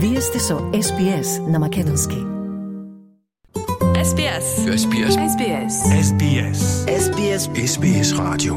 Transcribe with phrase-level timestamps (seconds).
[0.00, 2.16] Вие сте со SPS на Македонски.
[3.94, 4.46] SBS.
[4.82, 5.14] SBS.
[5.30, 5.74] SBS.
[6.06, 6.60] SBS.
[7.02, 8.54] SBS SBS радио.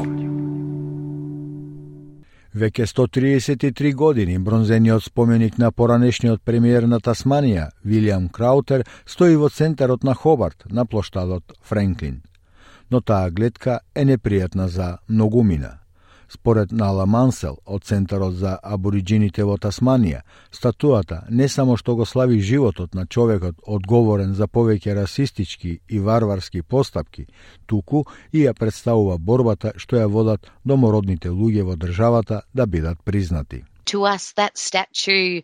[2.54, 10.04] Веќе 133 години бронзениот споменик на поранешниот премиер на Тасманија, Вилиам Краутер, стои во центарот
[10.04, 12.22] на Хобарт, на плоштадот Френклин.
[12.90, 15.81] Но таа гледка е непријатна за многумина.
[16.34, 22.38] Според Нала Мансел од Центарот за абориджините во Тасманија, статуата не само што го слави
[22.40, 27.26] животот на човекот одговорен за повеќе расистички и варварски постапки,
[27.66, 33.64] туку и ја представува борбата што ја водат домородните луѓе во државата да бидат признати.
[33.87, 35.41] to us, that statue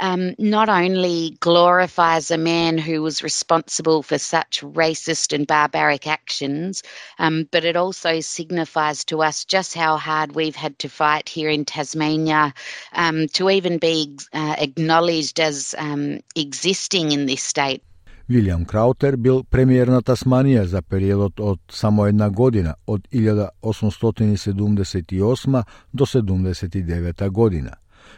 [0.00, 6.82] um, not only glorifies a man who was responsible for such racist and barbaric actions,
[7.18, 11.48] um, but it also signifies to us just how hard we've had to fight here
[11.48, 12.52] in Tasmania
[12.92, 17.82] um, to even be uh, acknowledged as um, existing in this state.
[18.28, 26.06] Вилијам Краутер бил премиер на Тасманија за периодот од само една година, од 1878 до
[26.06, 27.70] 79 година.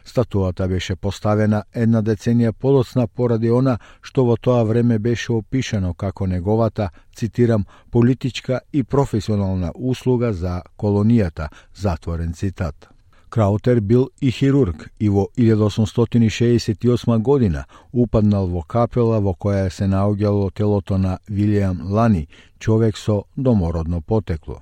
[0.06, 6.28] Статуата беше поставена една деценија подоцна поради она што во тоа време беше опишано како
[6.28, 12.90] неговата, цитирам, политичка и професионална услуга за колонијата, затворен цитат.
[13.30, 20.52] Краутер бил и хирург и во 1868 година упаднал во капела во која се наоѓало
[20.54, 22.28] телото на Вилијам Лани,
[22.60, 24.62] човек со домородно потекло.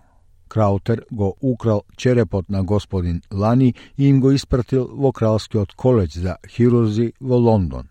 [0.49, 6.37] Краутер го украл черепот на господин Лани и им го испратил во Кралскиот колеж за
[6.47, 7.87] хирурзи во Лондон.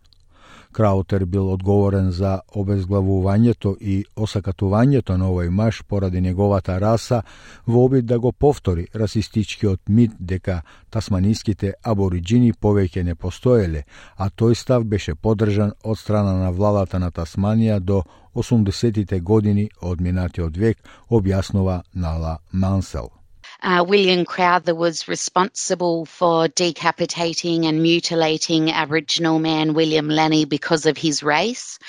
[0.78, 7.22] Краутер бил одговорен за обезглавувањето и осакатувањето на овој маж поради неговата раса
[7.66, 13.82] во обид да го повтори расистичкиот мит дека тасманиските абориджини повеќе не постоеле,
[14.16, 18.04] а тој став беше поддржан од страна на владата на Тасманија до
[18.34, 20.78] 80-тите години од минатиот век,
[21.10, 23.10] објаснува Нала Мансел.
[23.60, 30.96] Uh, William Crowther was responsible for decapitating and mutilating Aboriginal man William Lanny because of
[30.96, 31.80] his race.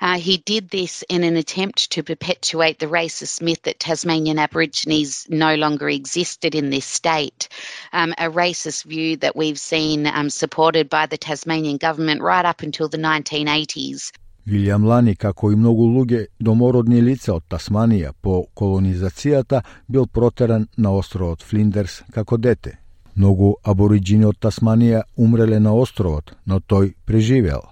[0.00, 5.26] Uh, he did this in an attempt to perpetuate the racist myth that Tasmanian Aborigines
[5.28, 7.48] no longer existed in this state,
[7.92, 12.62] um, a racist view that we've seen um, supported by the Tasmanian government right up
[12.62, 14.12] until the 1980s.
[14.46, 20.92] Вилјам Лани, како и многу луѓе домородни лица од Тасманија по колонизацијата, бил протеран на
[20.94, 22.78] островот Флиндерс како дете.
[23.16, 27.64] Многу абориджини од Тасманија умреле на островот, но тој преживеал.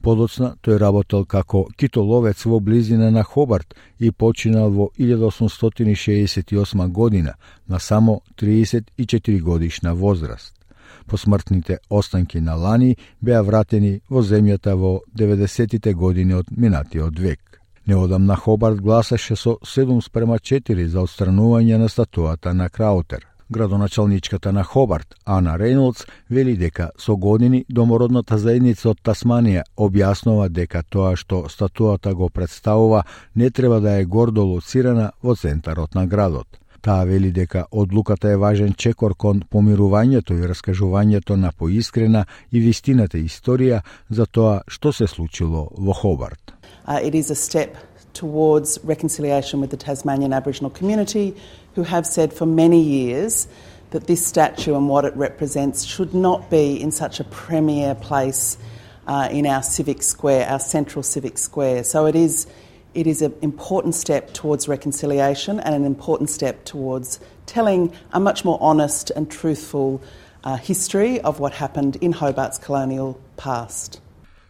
[0.00, 7.34] Подоцна тој работел како китоловец во близина на Хобарт и починал во 1868 година
[7.68, 10.61] на само 34 годишна возраст.
[11.06, 17.40] Посмртните останки на Лани беа вратени во земјата во 90-тите години од минатиот век.
[17.86, 23.26] Неодамна Хобарт гласаше со 7 спрема 4 за отстранување на статуата на Краутер.
[23.50, 30.82] Градоначалничката на Хобарт, Ана Рейнолдс, вели дека со години домородната заедница од Тасманија објаснува дека
[30.88, 33.04] тоа што статуата го представува
[33.34, 36.61] не треба да е гордо лоцирана во центарот на градот.
[36.82, 43.18] Таа вели дека одлуката е важен чекор кон помирувањето и раскажувањето на поискрена и вистината
[43.18, 46.52] историја за тоа што се случило во Хобарт.
[46.86, 47.76] Uh, it is a step
[48.12, 51.34] towards reconciliation with the Tasmanian Aboriginal community,
[51.76, 53.46] who have said for many years
[53.90, 58.58] that this statue and what it represents should not be in such a premier place
[59.06, 61.84] uh, in our civic square, our central civic square.
[61.84, 62.46] So it is,
[62.94, 68.44] it is an important step towards reconciliation and an important step towards telling a much
[68.44, 70.00] more honest and truthful
[70.44, 74.00] uh, history of what happened in Hobart's colonial past.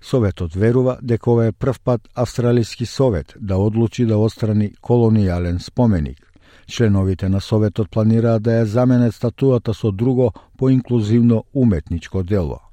[0.03, 6.33] Советот верува дека ова е првпат Австралиски совет да одлучи да отстрани колонијален споменик.
[6.67, 12.72] Членовите на Советот планираат да ја заменат статуата со друго поинклузивно уметничко дело.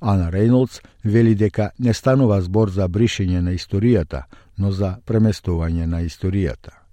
[0.00, 4.22] Ана Рейнолдс вели дека не станува збор за бришење на историјата,
[4.58, 6.86] но за преместување на историјата.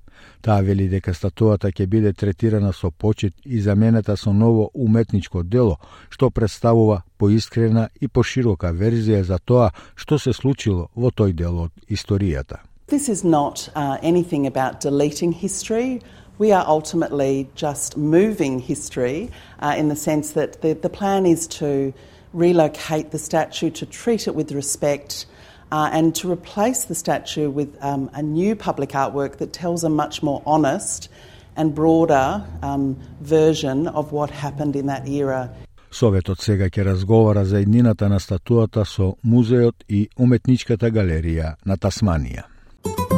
[0.43, 5.77] Таа вели дека статуата ќе биде третирана со почет и заменета со ново уметничко дело,
[6.09, 11.71] што представува поискрена и поширока верзија за тоа што се случило во тој дел од
[11.87, 12.59] историјата.
[12.87, 16.01] This is not uh, anything about deleting history.
[16.39, 19.29] We are ultimately just moving history
[19.61, 21.93] uh, in the sense that the, the plan is to
[22.32, 25.26] relocate the statue, to treat it with respect,
[25.72, 29.88] uh, and to replace the statue with um, a new public artwork that tells a
[29.88, 31.08] much more honest
[31.56, 35.50] and broader um, version of what happened in that era.
[35.90, 42.44] Советот сега ќе разговара за еднината на статуата со музеот и уметничката галерија на Тасманија.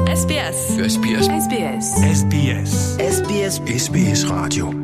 [0.06, 0.78] SBS.
[0.94, 1.26] SBS.
[1.44, 1.86] SBS.
[2.20, 2.70] SBS.
[2.98, 3.54] SBS.
[3.66, 4.83] SBS Radio.